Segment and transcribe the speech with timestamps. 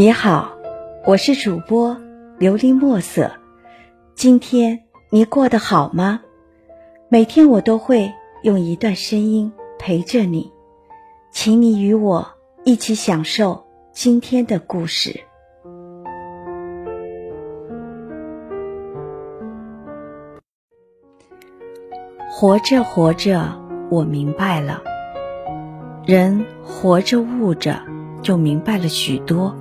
[0.00, 0.56] 你好，
[1.04, 1.94] 我是主播
[2.38, 3.32] 琉璃墨色。
[4.14, 6.22] 今天你过得好吗？
[7.10, 8.10] 每天我都会
[8.42, 10.50] 用一段声音陪着你，
[11.30, 12.26] 请你与我
[12.64, 15.20] 一起享受今天的故事。
[22.30, 23.60] 活着活着，
[23.90, 24.82] 我明白了，
[26.06, 27.82] 人活着悟着，
[28.22, 29.54] 就明白了许多。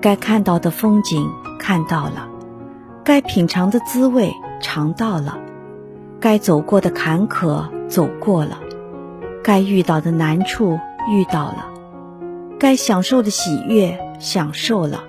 [0.00, 2.28] 该看到的风景看到了，
[3.02, 5.36] 该品尝的滋味尝到了，
[6.20, 8.60] 该走过的坎坷走过了，
[9.42, 10.78] 该遇到的难处
[11.10, 11.66] 遇到了，
[12.60, 15.02] 该享受的喜悦享受了，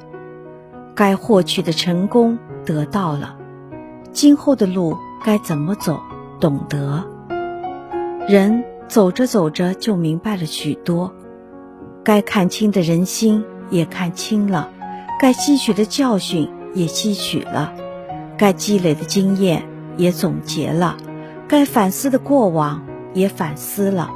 [0.95, 3.35] 该获取的成功得到了，
[4.11, 5.99] 今后的路该怎么走
[6.39, 7.05] 懂得。
[8.27, 11.13] 人走着走着就明白了许多，
[12.03, 14.67] 该看清的人心也看清了。
[15.19, 17.73] 该吸取的教训也吸取了，
[18.37, 19.67] 该积累的经验
[19.97, 20.95] 也总结了，
[21.45, 22.81] 该反思的过往
[23.13, 24.09] 也反思了。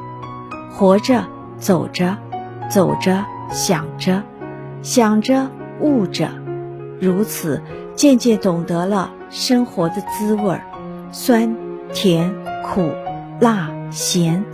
[0.72, 1.26] 活着，
[1.58, 2.18] 走着，
[2.72, 4.24] 走着，想着，
[4.82, 5.50] 想着，
[5.82, 6.30] 悟着，
[7.02, 7.62] 如此
[7.96, 10.64] 渐渐懂得了生活的滋味儿，
[11.12, 11.54] 酸、
[11.94, 12.90] 甜、苦、
[13.42, 14.46] 辣、咸，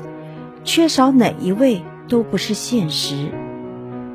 [0.63, 3.29] 缺少哪一味都不是现实。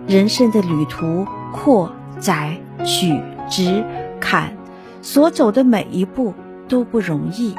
[0.08, 1.92] 人生的旅途阔。
[2.20, 3.84] 摘、取、直、
[4.20, 4.56] 坎，
[5.02, 6.34] 所走的每一步
[6.68, 7.54] 都不容易。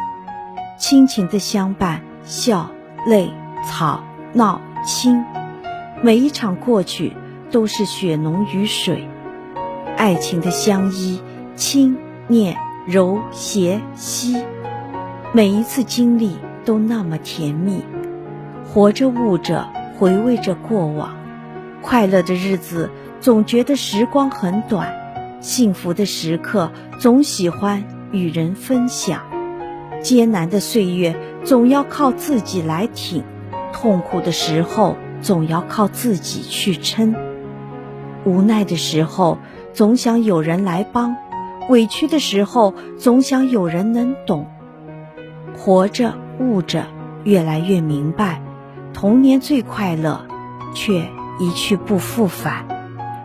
[0.78, 2.70] 亲情的相伴，笑、
[3.08, 3.32] 泪、
[3.66, 5.24] 吵、闹、亲，
[6.02, 7.14] 每一场过去
[7.52, 9.08] 都是血浓于水。
[9.96, 11.22] 爱情的相依，
[11.56, 14.44] 亲、念、柔、谐、惜，
[15.32, 17.84] 每一次经历都那么甜蜜。
[18.66, 21.16] 活着悟着，回味着过往，
[21.82, 22.90] 快乐的日子。
[23.26, 24.94] 总觉得时光很短，
[25.42, 29.24] 幸福的时刻总喜欢与人分享，
[30.00, 33.24] 艰难的岁月总要靠自己来挺，
[33.74, 37.16] 痛苦的时候总要靠自己去撑，
[38.26, 39.40] 无奈的时候
[39.74, 41.18] 总想有人来帮，
[41.68, 44.46] 委屈的时候总想有人能懂。
[45.58, 46.86] 活着悟着，
[47.24, 48.40] 越来越明白，
[48.94, 50.28] 童年最快乐，
[50.76, 51.10] 却
[51.40, 52.75] 一去不复返。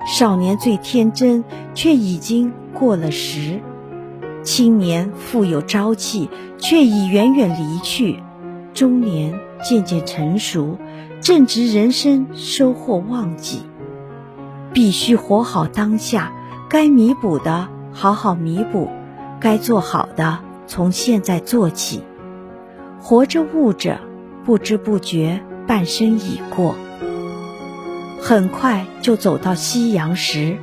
[0.06, 1.44] 少年最天真，
[1.74, 3.60] 却已经过了时；
[4.42, 6.28] 青年富有朝气，
[6.58, 8.16] 却已远远离去；
[8.72, 10.78] 中年渐渐成熟，
[11.20, 13.62] 正值人生收获旺季。
[14.72, 16.32] 必须活好当下，
[16.68, 18.88] 该弥补的好好弥补，
[19.38, 22.02] 该做好的从现在做起。
[23.00, 24.00] 活着悟着，
[24.44, 26.74] 不知不觉半生已过。
[28.22, 30.58] 很快就走到夕阳时，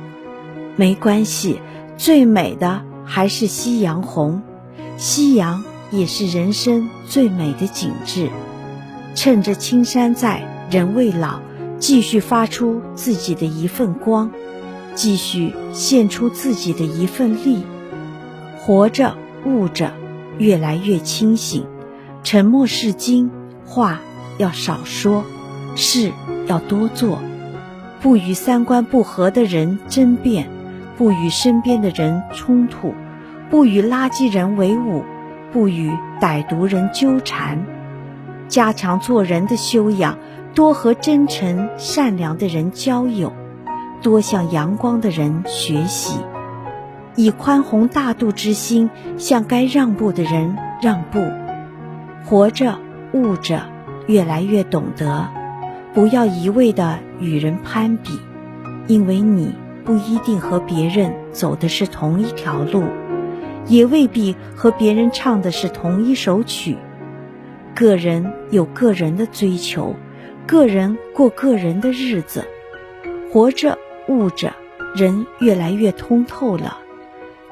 [0.76, 1.60] 没关系，
[1.96, 4.42] 最美的还是夕阳红。
[4.96, 8.30] 夕阳也是人生最美的景致。
[9.14, 11.40] 趁着青山在，人未老，
[11.78, 14.30] 继续发出自己的一份光，
[14.94, 17.64] 继续献出自己的一份力。
[18.60, 19.92] 活着，悟着，
[20.38, 21.66] 越来越清醒。
[22.22, 23.30] 沉默是金，
[23.66, 24.00] 话
[24.38, 25.24] 要少说，
[25.74, 26.12] 事
[26.46, 27.18] 要多做。
[28.00, 30.48] 不与三观不合的人争辩，
[30.96, 32.94] 不与身边的人冲突，
[33.50, 35.04] 不与垃圾人为伍，
[35.52, 37.58] 不与歹毒人纠缠，
[38.46, 40.16] 加强做人的修养，
[40.54, 43.32] 多和真诚善良的人交友，
[44.00, 46.20] 多向阳光的人学习，
[47.16, 51.24] 以宽宏大度之心向该让步的人让步，
[52.24, 52.78] 活着
[53.12, 53.62] 悟着，
[54.06, 55.37] 越来越懂得。
[55.94, 58.18] 不要一味的与人攀比，
[58.86, 59.54] 因为你
[59.84, 62.84] 不一定和别人走的是同一条路，
[63.66, 66.76] 也未必和别人唱的是同一首曲。
[67.74, 69.94] 个人有个人的追求，
[70.46, 72.44] 个人过个人的日子，
[73.32, 73.78] 活着
[74.08, 74.52] 悟着，
[74.94, 76.78] 人越来越通透了。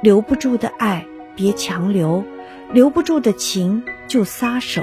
[0.03, 2.23] 留不住的爱别强留，
[2.73, 4.83] 留不住的情就撒手，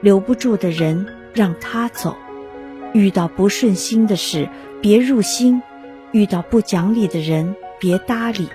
[0.00, 2.16] 留不住的人让他走。
[2.92, 4.48] 遇到不顺心的事，
[4.80, 5.62] 别入心；
[6.10, 8.46] 遇到不讲理的人，别搭理；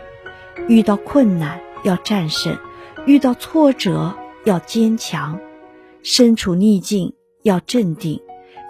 [0.68, 2.58] 遇到困难要战胜，
[3.06, 5.40] 遇到挫折要坚强；
[6.04, 8.22] 身处逆境要镇定，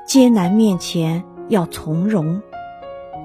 [0.07, 2.41] 艰难面前要从容。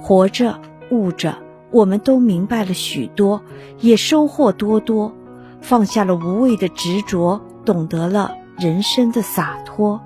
[0.01, 0.61] 活着
[0.91, 1.39] 悟着，
[1.71, 3.43] 我们都明白了许多，
[3.79, 5.15] 也收获多多，
[5.61, 10.01] 放下了无谓的执着，懂得了人生的洒脱。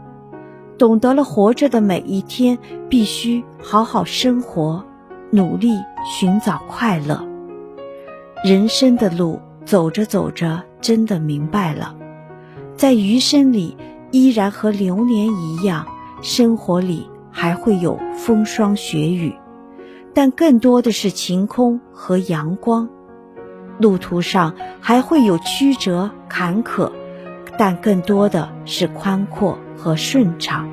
[0.79, 2.59] 懂得了，活着的每一天
[2.89, 4.85] 必须好好生活，
[5.31, 5.71] 努力
[6.05, 7.27] 寻找快乐。
[8.45, 11.95] 人生的路走着走着，真的明白了，
[12.77, 13.77] 在余生里
[14.11, 15.87] 依然和流年一样，
[16.21, 19.35] 生活里还会有风霜雪雨，
[20.13, 22.89] 但更多的是晴空和阳光。
[23.79, 26.91] 路途上还会有曲折坎坷，
[27.59, 30.69] 但更多的是宽阔和顺畅。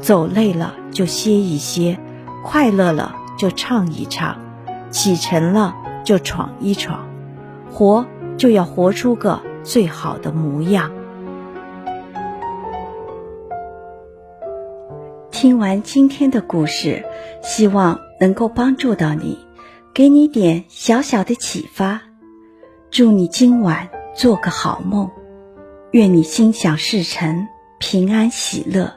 [0.00, 1.98] 走累了就歇一歇，
[2.44, 4.36] 快乐了就唱一唱，
[4.90, 5.74] 启程了
[6.04, 7.06] 就闯一闯，
[7.70, 8.06] 活
[8.36, 10.92] 就要活出个最好的模样。
[15.30, 17.04] 听完今天的故事，
[17.42, 19.38] 希望能够帮助到你。
[19.94, 22.02] 给你点小小的启发，
[22.90, 25.10] 祝你今晚做个好梦，
[25.92, 27.48] 愿你心想事成，
[27.78, 28.94] 平安喜乐。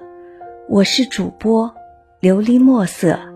[0.68, 1.74] 我是主播
[2.20, 3.31] 琉璃墨色。